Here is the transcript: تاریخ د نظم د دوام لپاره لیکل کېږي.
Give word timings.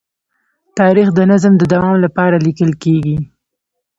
تاریخ 0.79 1.07
د 1.13 1.19
نظم 1.31 1.53
د 1.57 1.63
دوام 1.73 1.95
لپاره 2.05 2.43
لیکل 2.47 2.71
کېږي. 2.83 3.17